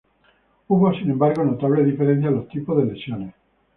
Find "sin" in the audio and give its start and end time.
0.95-1.11